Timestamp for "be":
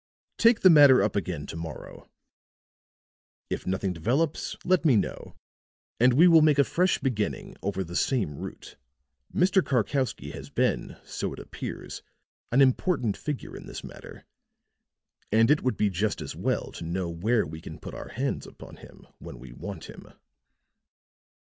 15.77-15.91